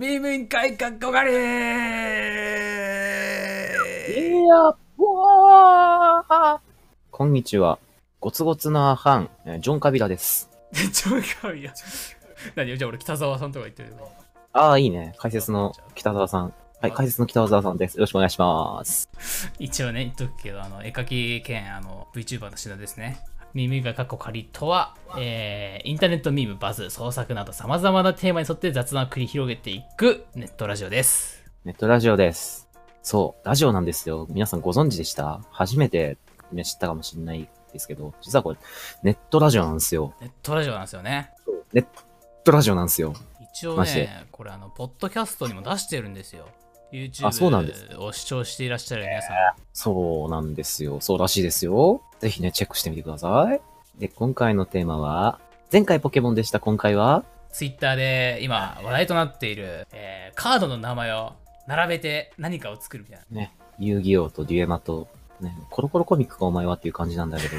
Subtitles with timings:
[0.00, 1.34] ミミン会かっこがりい
[4.46, 4.74] や、
[7.10, 7.78] こんにちは。
[8.18, 10.48] ゴツゴツなハン、えージョン・カビラです。
[10.94, 11.74] ちょいかいや。
[12.54, 12.78] 何？
[12.78, 13.94] じゃあ俺北沢さんとか言ってる
[14.54, 15.14] ああ、いいね。
[15.18, 16.54] 解説の北沢さん。
[16.80, 17.96] はい、解説の北沢さんです。
[17.96, 19.10] よろしくお願いします。
[19.58, 23.18] 一応ね、言っとくけど、あの、絵描き兼、あの、VTuber の品ですね。
[23.54, 31.44] ミミが過去仮とは、えー、インターネットミーム、バズ、創作など様々なテーマに沿って雑談を繰り広げていくネットラジオです。
[31.64, 32.68] ネットラジオです。
[33.02, 34.26] そう、ラジオなんですよ。
[34.30, 35.40] 皆さんご存知でした？
[35.50, 36.18] 初めて、
[36.52, 38.58] ね、知ったかもしれないですけど、実はこれ、
[39.02, 40.14] ネットラジオなんですよ。
[40.20, 41.30] ネットラジオなんですよね。
[41.72, 41.86] ネッ
[42.44, 43.14] トラジオなんですよ。
[43.52, 46.46] 一応ね、これあの、ポッドキャストにも出してるんですよ。
[47.22, 49.36] あそうなんです YouTube を視聴していらっしゃる皆さん。
[49.72, 51.00] そうなんですよ。
[51.00, 52.02] そうらしいですよ。
[52.18, 53.60] ぜひね、チェックしてみてください。
[54.00, 55.38] で、今回のテーマは、
[55.72, 56.58] 前回ポケモンでした。
[56.58, 61.32] 今回は、ツイッターで今話題となっている、えーカードの名前を
[61.66, 63.40] 並べて何かを作るみたいな。
[63.40, 65.08] ね、遊戯王とデュエマと、
[65.40, 67.56] ね、コロコロコミックかお前はっていう感じなんだけど。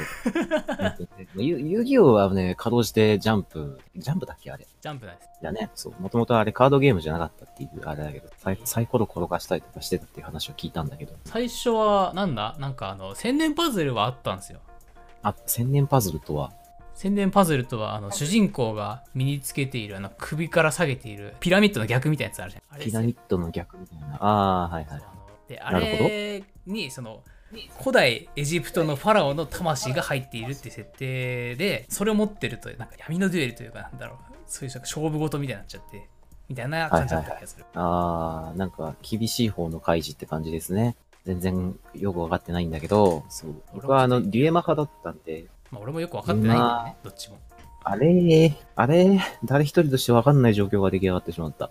[1.42, 4.66] 遊遊戯王はね、かろうじてジャンプ、ジャンプだっけあれ。
[4.80, 5.28] ジャンプです。
[5.42, 5.70] だね。
[5.74, 5.94] そう。
[6.00, 11.14] もともとあれカードゲームじゃなかったっていうあれだけど、サイサイコロ転がしたりとかしてたっていう話を聞いたんだけど。
[11.24, 12.56] 最初は、なんだ？
[12.58, 14.60] なんかあの、千年パズルはあったんですよ。
[15.22, 16.52] あ、千年パズルとは、
[16.94, 22.80] 千年パズルとは、あの、主人公が身につけている、あの、首から下げている、ピラミッドの逆みたいなやつあるじゃん。
[22.80, 24.16] ピラミッドの逆みたいな。
[24.16, 25.02] ああー、はいはい。
[25.48, 27.22] で、あなるほどれに、その、
[27.80, 36.08] 古代エジプトのファラオの魂が入っているって設定で、それを持ってると、なんか闇のデュエルというか、なんだろう、そういう勝負事みたいになっちゃって、
[36.48, 37.64] みたいな感じだった気がする。
[37.74, 40.96] あー、なんか厳しい方の開示って感じですね。
[41.24, 43.54] 全然よくわかってないんだけど、そう。
[43.74, 47.38] 僕はあの、デュエマ派だったんで、まあ、俺もよく分かってないんだよね、どっちも。
[47.84, 51.70] あれあれ誰一人としてわかんない状況が出来上がってしまった。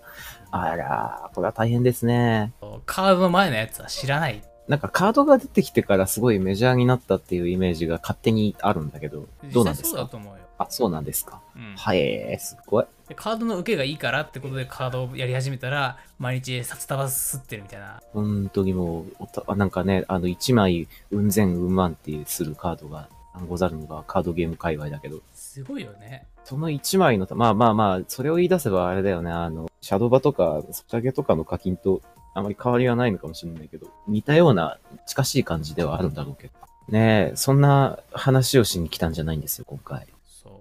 [0.50, 2.52] あらー、これは大変ですね。
[2.84, 4.42] カードの前のやつは知らない。
[4.68, 10.06] なんかカードが出てきてからすごいメジャーになったっていうイメージが勝手にあるんだけど、どうなんですか？
[10.06, 10.40] と思うよ。
[10.58, 11.40] あ、そうなんですか？
[11.56, 12.84] うんはい、すっごい。
[13.08, 18.00] でカードの受けがいいからってことでカードをやり始めたら、毎日札束すってるみたいな。
[18.12, 19.04] 本当にも
[19.48, 23.08] うなんかね、あの、一枚、運善運万ってするカードが
[23.48, 26.26] ござるのがカードゲーム界隈だけど、すごいよね。
[26.44, 32.00] その一枚の、まあまあまあ、それを言い出せばあれだよね、あの、シャドバとか、ソチャゲとかの課金と
[32.34, 36.52] あまり変わりはないのかもしれないけど、似たような近しい感じではあるんだろうけど。
[36.88, 40.06] ねえ、そんな話をしに来たんじゃないんですよ、今回。
[40.26, 40.52] そう。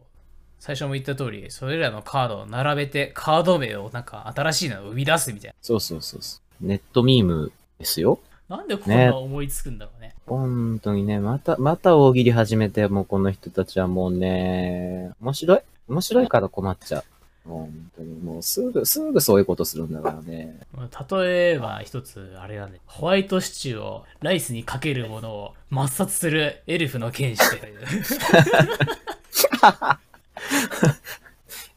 [0.60, 6.68] 最初も言った通り、それらのカードを並べて、カード名をなんか新しいのを生み出すみたいそうそうそうそう。
[6.68, 8.20] ネットミームですよ。
[8.48, 8.58] な。
[8.58, 10.14] なんでこんな思いつくんだろうね。
[10.28, 15.62] 本当にね、また、また大喜利始めて、もうこの人たちはもうね、面白い？
[15.88, 17.04] 面白いから困っちゃう。
[17.44, 20.60] 本当にもうすぐ、すぐそういうことするんだからね。
[20.74, 27.80] まあ例えば一つ、あれなんで、ホワイトシチューをライスにかけるものを抹殺するエルフの剣士という。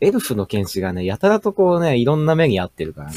[0.00, 3.16] エルフの剣士がね、やたらとこうね、いろんな目に合ってるからね。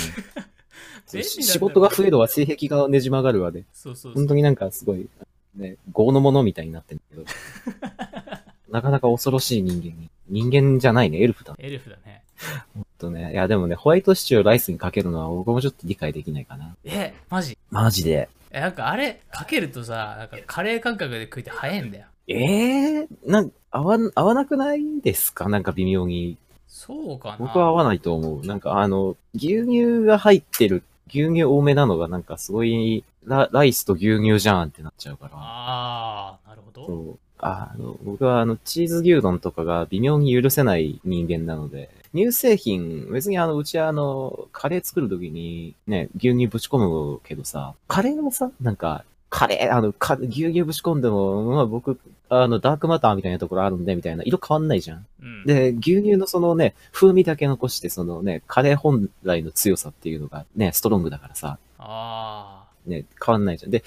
[1.23, 3.65] 仕事が増えるわ、性癖がねじ曲がるわで。
[3.73, 5.09] そうそうそう本当になんかすごい、
[5.55, 7.25] ね、業のものみたいになってるけど。
[8.71, 10.09] なかなか恐ろしい人間に。
[10.29, 11.55] 人間じゃないね、エルフだ。
[11.57, 12.23] エルフだね。
[12.73, 13.31] ほんとね。
[13.31, 16.75] いや、でもね、ホワイトシチューをライスにかけるのは僕もちょっと理解できないかな。
[16.85, 17.57] え、マジ？
[17.71, 18.29] マジで。
[18.51, 22.05] え、なんかあれ、かけるとさ、なんかカレー感覚で食いて早いんだよ。
[22.27, 25.49] ええなん、合わん、合わなくないですか？
[25.49, 26.37] なんか微妙に。
[26.67, 28.45] そうかな僕は合わないと思う。
[28.45, 35.31] なんかあの、牛乳が入ってる、牛乳多めなのがなんかすごい、ラライスと牛乳じゃんってなっちゃうから。
[35.35, 36.85] あー、なるほど。
[36.85, 37.19] そう。
[37.39, 51.99] あの、僕はあの、チーズ牛丼とかが微妙に許せない人間なので、乳製品、別にあの、うちはあの、カレー作るときにね、牛乳ぶち込むけどさ、カレーもさ、なんか、カレー、あの、か牛乳ぶち込んでも、まあ僕、
[52.29, 55.05] あの、ダークマターみたいなところあるんで、みたいな、色変わんないじゃん。
[55.21, 63.71] うん、で、牛乳のそのね、風味だけ残して、そのね、カレー本来の強さっていうのがね、ストロングだからさ、あね、変わんないじゃん。
[63.71, 63.83] で、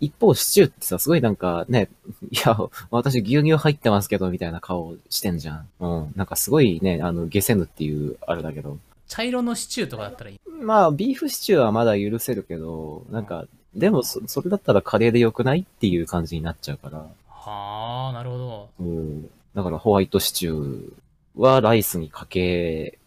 [0.00, 1.90] 一方、シチューってさ、すごいなんかね、
[2.30, 2.56] いや、
[2.90, 5.68] 私牛乳入ってますけど、みたいな顔してんじゃん。
[5.80, 6.12] うん。
[6.16, 8.72] なんかすごいね、あの、下せぬっていう、あれだけど。
[8.72, 8.76] ー、
[9.08, 10.40] 茶色のシチューとかだったらいい。
[10.62, 17.06] まあ、ビーフシチューはまだ許せるけど、なんか、でもそ、それだったらカレーでよくないっていう感じになっちゃうから。
[17.28, 18.68] はあ、なるほど。
[18.80, 19.30] うん。
[19.54, 22.98] だからホワイトシチューはライスにかけ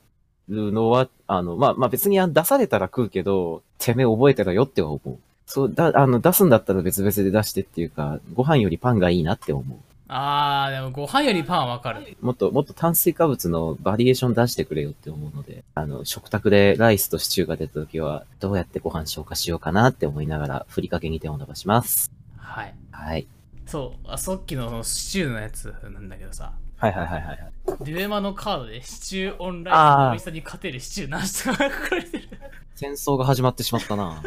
[0.48, 5.18] るのは、あの、まあ、まあ別にあ出されたら食うけど、てめえ覚えてろよっては思う。
[5.46, 9.78] そう、だ、あの、出すんだったら別々で出してっていうか、ご飯よりパンがいいなって思う。
[10.08, 12.16] あー、でもご飯よりパンはわかる。
[12.22, 22.12] もっと、もっと炭水化物のバリエーション出してくれよって思うので、あの、食卓でライスとシチューが出た時は、どうやってご飯消化しようかなって思いながら、ふりかけに手を伸ばします。
[22.38, 22.76] はい。
[22.92, 23.28] はい。
[23.66, 27.40] そう、あさっきのそのシチューのやつなんだけどさ、はいはいはいはい。
[27.86, 32.30] デュエマのカードでシチューオンラインの美味しさに勝てるシチューなしとか書かれてる。
[32.76, 34.22] 戦争が始まってしまったな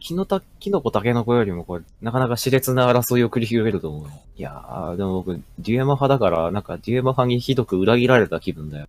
[0.00, 4.10] き、きのた、きのこたけのこよりもこれ、なかなか熾烈な争いを繰り広げると思う。
[4.36, 8.88] いやー、でも僕、デュエマ派だから、なんかデュエマ派にひどく裏切られた気分だよ。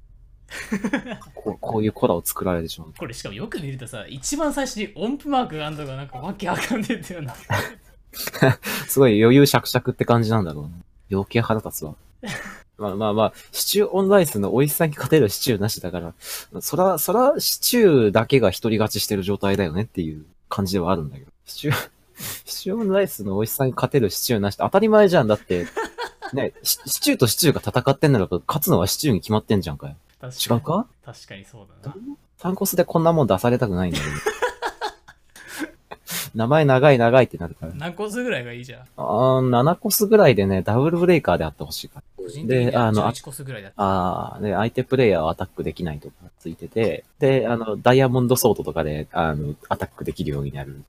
[1.35, 2.93] こうこういうコラを作られてしまう。
[2.97, 7.35] これしかもよく見るとさ、一番最初に音符マークがあるのがなんかわけわかんねえっていうな。
[8.87, 10.71] すごい余裕しゃくしゃくって感じなんだろうね。
[11.11, 11.95] 余計腹立つわ。
[12.77, 16.13] まあまあまあ、シチューオンライスの美味しさに勝てるシチューなしだから、
[16.61, 21.31] そら、そら、シチューだけが一人勝ちしてる状態だよねっていう感じではあるんだけど。
[21.45, 21.89] シチュー、
[22.45, 25.27] シチューオンライスの美味しさに勝てるシチューなしって当たり前じゃん。
[25.27, 25.65] だって、
[26.33, 29.95] ね、シシチューとシチューが戦ってんならば、勝つのはシチューに決まってんじゃんかよ。
[30.19, 30.85] 確違うか？
[31.05, 31.95] 確かにそうだな。
[32.37, 34.11] サンコスでこんなもん出されたくないんだけど。
[36.35, 37.73] 名前長い長いってなるから。
[37.75, 38.81] 何個数ぐらいがいいじゃん。
[38.97, 42.18] あー7コスぐらいでね、ダブルブレイカーであってほしいから。
[42.29, 43.75] 個人的にで、あはの、あ11個数ぐらいだった。
[43.77, 50.83] あーで、相手プレイヤーはアタックできないとかついてて、で、あの、ダイヤモンドソードとかで、あの、アタックできるようになる。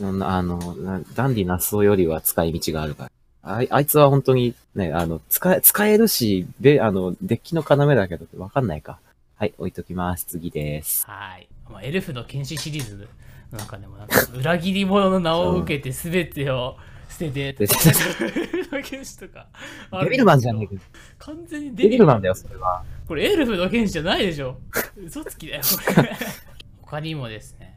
[0.00, 3.10] うんあの、なダンディナスオよりは使い道があるから。
[3.46, 8.98] あいあいつは本当にね、あの、使え、使えるし、で、あの、デッキの要だけど、わかんないか。
[9.36, 10.24] はい、置いときます。
[10.24, 11.06] 次です。
[11.06, 11.48] はい。
[11.68, 13.08] まあ、エルフの剣士シリーズ
[13.52, 16.76] の中でもなんか裏切り者の名を受けて全てを
[17.14, 19.46] 捨てて、でエルフの剣士とか
[20.02, 20.82] デビルマンじゃねえか。
[21.18, 22.82] 完全にデビルマンだよ、それは。
[23.06, 24.58] これエルフの剣士じゃないでしょ。
[24.96, 25.62] 嘘つきだよ、
[25.94, 26.16] これ。
[26.82, 27.73] 他にもですね。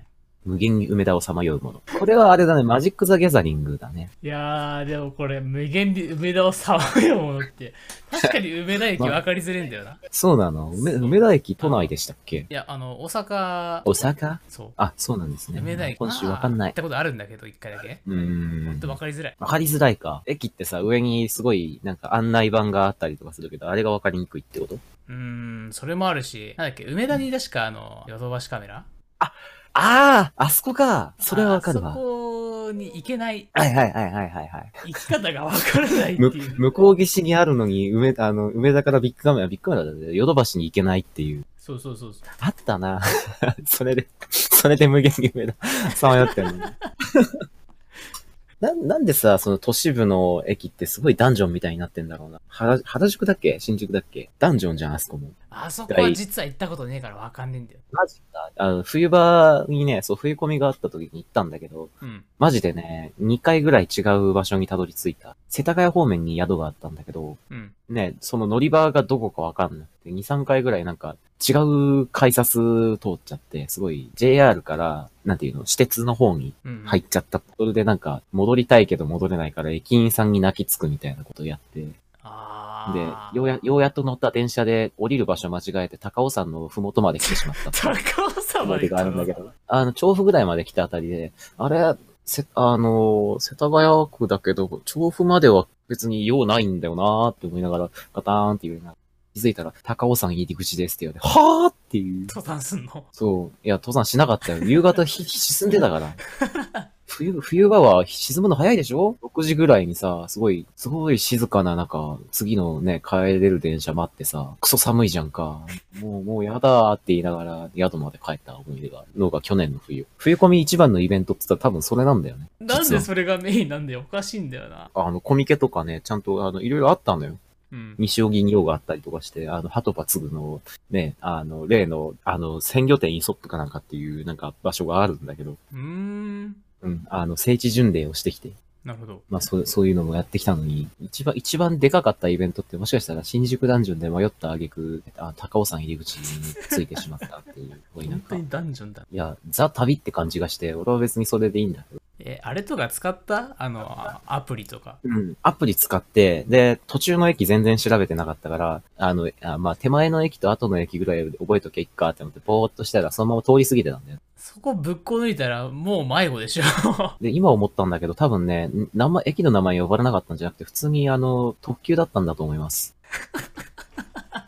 [0.48, 1.82] 無限に梅田をさまようもの。
[2.00, 4.10] これはあれだね、マジック・ザ・ギャザリングだね。
[4.24, 7.74] いやー、でもこれ、無限に梅田をさまようものって、
[8.10, 9.98] 確かに梅田駅分かりづれんだよな。
[10.10, 10.72] そうなの？
[10.72, 12.46] 梅梅田駅都内でしたっけ？
[12.50, 14.38] いや、あの、大阪、大阪？
[14.48, 14.72] そう。
[14.78, 15.60] あ、そうなんですね。
[15.60, 15.98] 梅田駅。
[15.98, 16.74] 今週わかんない行っ。
[16.76, 18.00] たことあるんだけど、一回だけ。
[18.08, 18.88] うーんほんと。
[18.88, 19.36] 分かりづらい。
[19.40, 20.24] わかりづらいか。
[20.26, 24.76] 駅ってさ、上にすごい、なんか案内板があったりとかするけど、あれがわかりにくいってこと？
[24.76, 28.84] うーん、それもあるし、なんだっけ、梅田に確かあの、ヨドバシカメラ？
[29.20, 29.34] あ
[29.80, 31.92] ああそこかそれはわかるわ。
[31.92, 34.72] あそこに行けない、はいはいはいはいはいはい。
[34.88, 36.56] 行き方が分からないってむいう。
[36.60, 41.46] 向こう岸にあるのに、梅、あの、梅田からビッグカメラ、ビッグカメラだヨドバシに行けないっていう。
[41.60, 42.24] そうそうそうそう。
[42.40, 43.00] あったな
[43.68, 45.56] それで、それで無限に梅田、
[45.96, 46.60] さまよってんのに。
[48.60, 52.42] な、なんでさ、その都市部の駅ってすごいダンジョンみたいになってんだろうな。
[52.48, 53.60] 原原宿だっけ？
[53.60, 54.30] 新宿だっけ？
[54.40, 55.30] ダンジョンじゃん、あそこも。
[55.50, 57.80] あそこは実は行ったことねえから分かんねえんだよ。
[57.92, 58.52] マジか。
[58.58, 62.24] あの、冬場にね、そう、冬込みがあった時に行ったんだけど、うん。
[62.38, 65.36] マジでね、2回ぐらい違う場所にたどり着いた。
[65.50, 67.72] 世田谷方面に宿があったんだけど、うん。
[67.90, 71.16] ね、その乗り場がどこかわかんなくて、2、3回ぐらいなんか
[71.48, 76.84] 違う改札通っちゃって、すごい JR から、なんていうの、私鉄の方にうん。
[76.86, 77.42] 入っちゃった。
[77.58, 81.88] それでなんか、戻りたいけど戻れないから駅員さんに泣きつくみたいなことをやって、
[82.24, 89.12] あでー、ようや、ようやっと乗った電車で降りる場所間違えて高尾山のふもとまで来てしまった 高尾山まで行ったの？
[89.12, 91.96] あるんだけど、あの、調布ぐらいまで来たあたりで、あれ、
[92.26, 98.96] せ、あの、世田谷区だけど、調布までは別に用ないんだよなーって思いながら、ガターンっていうな。
[99.34, 102.28] 気づいたら、高尾山入り口ですって言われて、はーっていう。
[102.28, 103.06] 登山すんの？
[103.12, 103.66] そう。
[103.66, 104.64] いや、登山しなかったよ。
[104.64, 106.16] 夕方日、沈んでたから。
[107.08, 115.62] 冬、冬場は沈むの早いでしょ ?6 時ぐらいにさ、すごい、すごい静かな中、次のね、帰れる電車待ってさ、クソ寒いじゃんか。
[116.02, 120.06] もう、もうやだーって言いながら、宿まで帰った思い出があるのが去年の冬。
[120.18, 122.50] 冬込み一番のイベントって言ったら多分それなんだよね。
[122.60, 124.04] なんでそれがメインなんだよ。
[124.06, 124.92] おかしいんだよな。
[124.94, 127.38] あの、コミケとかね、ちゃんと、あの、いろいろあったのよ。
[127.72, 127.96] うん。
[127.98, 136.56] 西荻に用があったりとかして、あの、ハトパツグの、ね、あの、例の、あの、鮮魚店イソップかなんかっていう、なんか場所があるんだけど、うーん。
[136.82, 138.52] うん、あの、聖地巡礼をしてきて、
[138.88, 139.22] なるほど。
[139.30, 149.06] まあ、そう、そういうのもやってきたのに、一番、一番でかかったイベントって、もしかしたら新宿ダンジョンで迷った挙句、あ高尾山入り口についてしまったっていう、 本当にダンジョンだ。
[149.12, 153.56] や、ザ旅って感じがして、俺は別にそれでいいんだけど、え、あれとか使った？
[153.60, 154.98] あの、あアプリとか。
[155.04, 155.36] うん。
[155.44, 164.20] アプリ使って、で、途中の駅全然調べてなかったから、あの、あまあ、手前の駅と後の駅ぐらいで覚えときゃいいかって思って、ぼーっとしたらそのまま通り過ぎてたんだよ。
[164.36, 166.64] そこぶっこ抜いたらもう迷子でしょ。
[167.22, 172.96] で、今思ったんだけど、多分ね、名前、駅の名前呼ばれなかったんじゃなくて、普通にあの、特急だったんだと思います。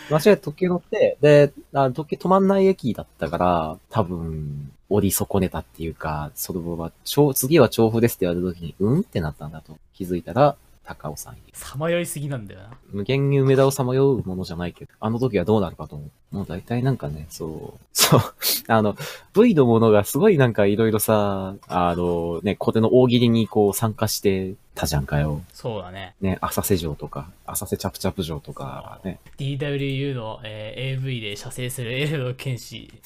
[0.10, 10.56] 間違えて特急乗って、で、あ特急止まんない駅だったから、多分、降り損ねたっていうか、そのまま、調次は調布ですって言われた時に、うんってなったんだと気づいたら、
[10.90, 11.38] 高尾さん。
[11.54, 12.72] さまよいすぎなんだよな。
[12.92, 16.36] 無限に梅田をさまようものじゃないけど、あの時はどうなるかと思う。
[16.36, 18.22] もう大体なんかね、そう、そう、
[18.68, 18.96] あの、
[19.34, 25.42] V のものがすごいなんかいろいろさ、あの、ね、小手の大喜利にこう参加してたじゃんかよ。
[25.54, 26.16] そうだね。
[26.22, 29.20] ね、浅瀬城とか、浅瀬チャプチャプ城とか、ね。
[29.38, 32.90] DWU の、えー AV で射精するエルフの剣士、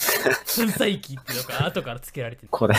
[0.56, 2.48] 粉砕機っていうのが後から付けられてる。
[2.52, 2.76] これ、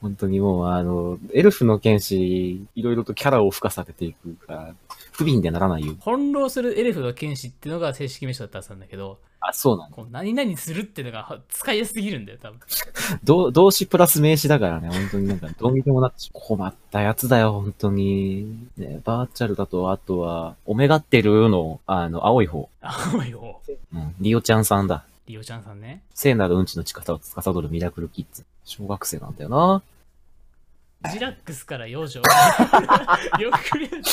[0.00, 4.74] 本当にもうあの、エルフの剣士、いろいろとキャラを付加されていくから、
[5.12, 5.94] 不憫でならないよ。
[6.00, 9.94] 翻弄するエルフの剣士っていうのが正式名称だったんだけど、あ、そうなの。
[9.94, 12.60] こう何々するっていうのが使いやすすぎるんだよ、多分。
[13.24, 18.68] 動動詞プラス名詞だからね、本当になんかどうにでもなってしまう困ったやつだよ、本当に。
[18.78, 22.68] ね、バーチャルだと、あとは、オメガってるの、あの、青い方。
[22.80, 23.60] 青いよ。
[23.92, 25.04] うん、リオちゃんさんだ。
[25.26, 26.02] リオちゃんさんね。
[26.14, 28.44] 聖なるうんちの力を司るミラクルキッズ。
[28.64, 29.82] 小学生なんだよな。
[31.12, 32.20] ジラックスから幼女。
[33.40, 34.08] よく見ると。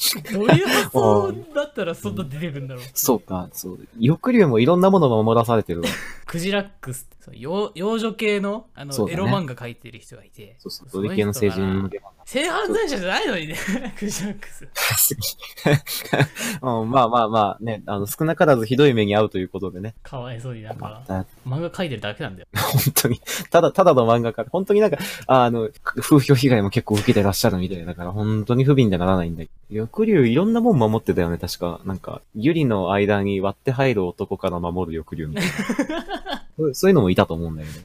[0.32, 1.38] どういう発想だ
[1.70, 2.84] ったらそんな出てくるんだろう。
[2.92, 3.78] そうか、そう。
[4.00, 5.88] 翼竜もいろんなものが守らされてるわ。
[6.26, 10.88] クジラックスそう幼幼女系のあの、そうだねエロ漫画描いてる人がいて、そうそう。
[10.90, 12.00] ドリ系の成人が向け
[12.30, 13.56] 性犯罪者じゃないのにね、
[13.98, 14.68] クジラックス。
[16.62, 19.96] うん、まあまあまあ、ね、あの、少なからずひどい目に遭うということでね。
[20.04, 21.02] かわいそうになんか。
[21.44, 22.48] 漫画描いてるだけなんだよ。
[22.54, 29.84] 本当に、ただ、ただの漫画家、本当になんか、あの、風評被害も結構受けてらっしゃるみたいだから、本当に不憫でならないんだけど。
[29.86, 31.80] 翼竜いろんなもん守ってたよね、確か。
[31.84, 35.44] なんか、ユリの間に割って入る男から守る翼竜みたい
[35.88, 36.39] な。
[36.74, 37.78] そういうのもいたと思うんだけど。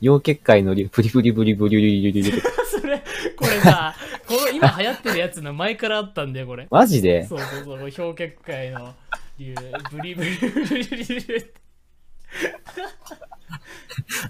[0.00, 3.02] 溶結界のりプリプリブリブリリリリリリそれ、
[3.36, 3.94] これさ、
[4.26, 6.68] この今流行ってるやつの前からあったんだよ、これ。
[6.70, 8.94] マジでそうそうそう、氷結界の
[9.38, 9.54] 理由、
[9.90, 11.46] ブリブリブリブリブリ。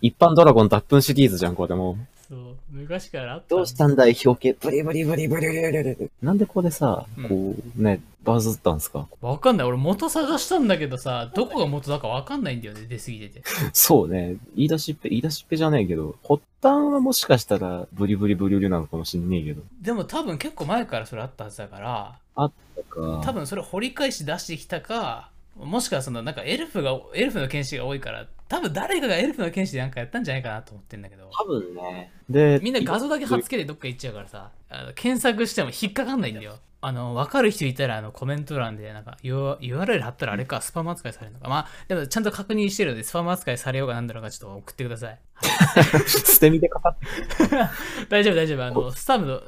[0.01, 1.97] 一般ドラゴン脱粉シリーズじゃん、これもう。
[2.29, 3.55] そう、昔からあった。
[3.57, 9.07] どうしたんだい、表形、ブリブリブリブリブリブリなんでこれさ、うんこう、ね、バズったんすか？
[9.23, 9.67] わかんない。
[9.67, 13.43] 俺元探したんだけどさ、どこが元だかわかんないんだよね、出過ぎてて。
[13.73, 14.37] そうね。
[14.55, 19.63] 言い出しっぺ、言い出しっぺじゃねえけど、発端はもしかしたら、ブリブリブリブリなのかもしんねえけど。
[19.81, 31.31] でも多分結構前からそれあったはずだから、なんか多分それ掘り返し出してきたか、もしくはそのなんかエルフが、エルフの剣士が多いから、多分誰かがエルフの剣士でなんかやったんじゃないかなと思ってんだけど。
[31.31, 32.13] 多分ね。
[32.29, 36.59] で、みんな画像だけ貼っつけてどっか行っちゃうからさ、あの検索しても引っかかんないんだよ。
[36.81, 41.49] あの、わかる人いたらあのコメント欄でなんか UR- URL 貼ったらあれか、スパム扱いされるのか。
[41.49, 45.19] まあ、でもちゃんと確認してるので、スパム扱いされようがなんだろうがちょっと送ってください。
[46.07, 47.07] 捨て身でかかって
[48.09, 48.65] 大丈夫大丈夫。
[48.65, 49.43] あの、スタムの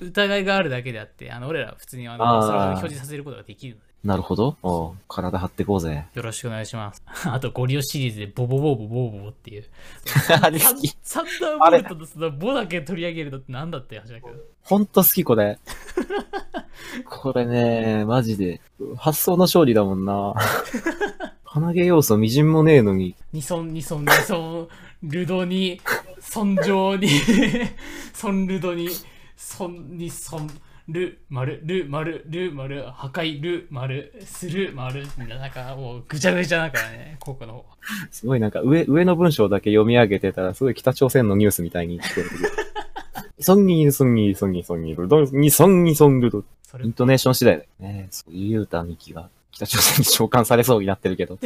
[0.00, 4.56] 疑いがあるだけであって、あの、俺らは普通にあのそれを表示させることができるので、なるほど。
[4.62, 6.04] おう体張ってこうぜ。
[6.12, 7.02] よろしくお願いします。
[7.24, 9.64] あと、ゴリオシリーズでボボボボボボボっていう。
[10.42, 10.94] あれ好き。
[11.02, 14.36] サンダーボルトとそのボだけ取り上げるのってなんだって話だけど。
[14.62, 15.58] ほんと好き、これ。
[17.08, 18.60] これね、マジで。
[18.96, 20.34] 発想の勝利だもんな。
[21.44, 23.14] 鼻毛要素みじんもねえのに。
[23.32, 24.68] ニソン、ニソン、ニソン、
[25.02, 25.80] ルドに、
[26.20, 27.08] 尊上に、
[28.12, 28.90] ソンルドに、
[29.36, 30.50] ソンにソン、
[30.86, 37.64] ル、丸、ル、丸、ル、丸、破壊、ル、丸、する、丸、なんかもうぐちゃぐちゃだからね、ここの方。
[38.10, 42.50] すごいなんか上、上の文章だけ読み上げてたら、すごい北朝鮮のニュースみたいに聞こえてくる。
[43.40, 46.44] ソンギー、ソンギー、ソンギー、ソンギー、ルドン、ソンギ、ソンルド。
[46.62, 48.08] それイントネーション次第だよね。
[48.10, 51.38] そういう歌ミキが北朝鮮に召喚されそうになってるけど。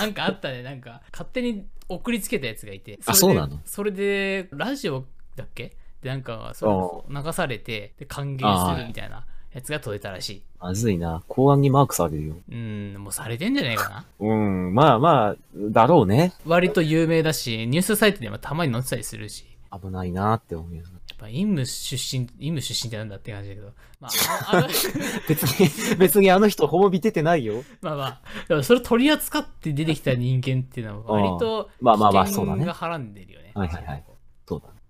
[0.00, 2.98] なんかあったね、なんか勝手に送りつけたやつがいて。
[3.06, 5.04] あそうなのそれで、ラジオ
[5.36, 10.42] だっけで、なんか、それ流されて、で、歓迎するみたいなやつが届いたらしい。
[10.58, 11.22] まずいな。
[11.28, 12.36] 公安にマークされるよ。
[12.50, 14.04] うん、もうされてんじゃないかな。
[14.18, 16.32] うん、まあまあ、だろうね。
[16.44, 19.44] 割と有名だし、ニュースサイトでもたまに載ってたりするし。
[19.70, 20.82] 危ないなって思うよ。
[20.82, 23.72] やっぱ、インム出身、インム出身ってなんだって感じだけど。
[24.00, 24.66] まあ、あ
[25.28, 27.62] 別に、別にあの人ほぼ見ててないよ。
[27.80, 33.52] まあまあ、でもそれ取り扱って出てきた人間っていうのは割と、まあまあまあ危そうだね険がはらんでるよね。
[33.54, 34.04] はいはいはい
[34.48, 34.81] そうだね。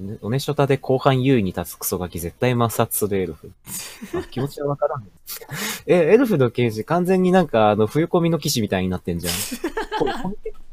[0.00, 3.52] ねおねしょたで後半優位に立つクソガキ絶対抹殺するエルフ。
[4.16, 5.06] あ気持ちはわからん。
[5.86, 9.34] え、エルフの刑事完全になんかあの、冬込みの騎士みたいになってんじゃん。
[9.98, 10.06] こ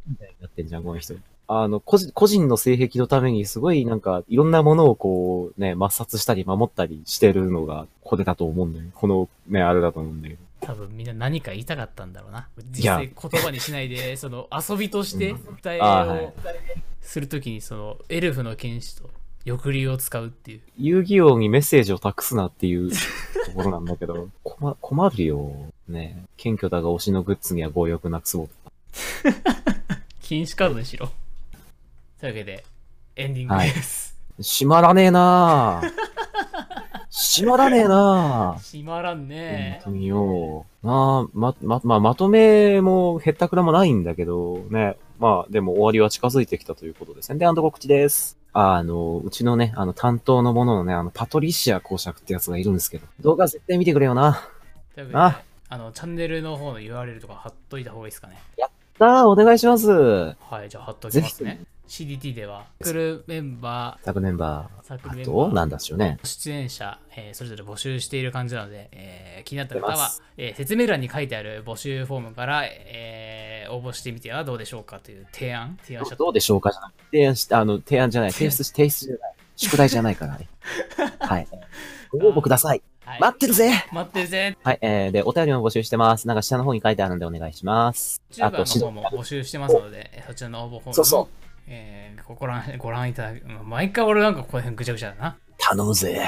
[0.08, 1.16] みたいになってんじゃん、この人。
[1.50, 8.86] あの、個人個人の性癖のためにすごいなんか、いろんなものをこう、ね、抹殺したり守ったりしてるのが、これだと思うんだよ。
[8.94, 10.48] この、ね、あれだと思うんだけど。
[10.60, 12.40] 多分みんな何か言いたかったんだろうな。
[12.40, 16.34] や実際言葉にしないで、その遊びとして歌えを
[17.02, 19.10] するときに、そのエルフの剣士と
[19.48, 20.62] 翼竜を使うっていう。
[20.78, 25.52] 遊戯王にメッセージを託すなっていうところなんだけど、 困困るよ。
[25.88, 28.72] ね謙虚だが推しのグッズには強欲なくすぼとか。
[30.22, 31.10] 禁止カードにしろ。
[32.20, 32.66] というわけで、
[33.16, 34.18] エンディングです。
[34.38, 35.92] 閉まらねえなぁ。
[37.10, 40.66] 閉まらねえな閉まらんね本当によ。
[40.84, 44.98] まあ、ま、ま、まあ、まとめもへったくらもないんだけど、ね。
[45.20, 47.40] まあ、でも終わりは近づいてきたということですね。
[47.40, 48.38] で、あと告知です。
[48.60, 54.50] あの、うちのね、あの、担当のもののね、あの、パトリシア公爵ってやつがいるんですけど、動画絶対見てくれよな。
[54.96, 58.42] というわけでああのチャンネルの方の URL とか貼っといた方がいいですかね
[58.98, 59.92] さあ、お願いします。
[59.92, 64.84] はいじゃあ貼っときぜひますね CDT ではサークルメンバ昨年バー。
[64.84, 66.20] ーサークルメンバーなんだっしょうね。
[66.24, 78.32] 出演者、えーそれぞれ募集している感じなので、えー気になった方はえー説明欄に書いてある募集フォームから、えー応募してみてはどうでしょうかという提案提案しちゃったどうでしょうかじゃなくて提案し、あの、提案じゃない。
[78.32, 79.34] 提出し、提出じゃない。
[79.58, 80.48] 宿題じゃないからね。
[81.20, 81.48] はい。
[82.12, 82.82] ご応募ください。
[83.04, 86.28] はい、待ってるぜ待ってるぜはい、えー、で、お便りも募集してます。
[86.28, 88.22] なんか下の方に書いてあるんでお願いします。
[88.40, 93.44] あと、募集してますので、えーそちらの応募フォームもそうそうえーご覧 ご覧いただく。
[93.46, 95.38] うん毎回俺なんかこの辺ぐちゃぐちゃだな。
[95.58, 96.26] 頼むぜ。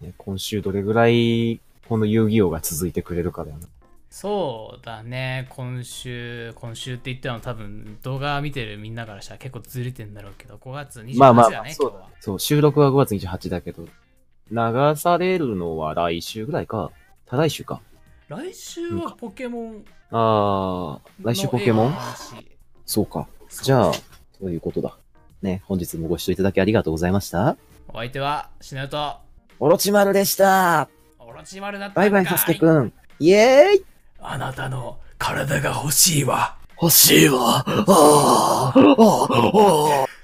[0.00, 3.66] ね今週どれぐらい、この遊戯王が続いてくれるかだよな。
[4.10, 12.08] そうだね、今週、今週って言っても多分動画見てるみんなからしたら結構ずれてんだろうけど、5月28日だね、まあまあそうは。
[12.20, 13.86] そう、収録は5月28だけど、
[14.50, 16.90] 流されるのは来週ぐらいか。
[17.26, 17.80] た来週か。
[18.28, 21.94] 来週はポケモンあー、来週ポケモン？
[22.86, 23.28] そうか。
[23.62, 23.92] じゃあ、
[24.40, 24.96] そういうことだ。
[25.42, 27.56] ね、本日もご視聴いただきありがとうございました。
[27.88, 29.16] お相手は、シナウと、
[29.60, 32.92] オロチマルでしたオロチマルだったバイバイ、サスケくん。
[33.20, 33.84] イエーイ
[34.20, 36.56] あなたの体が欲しいわ。
[36.80, 37.64] 欲しいわ。
[37.66, 40.17] あーあーあー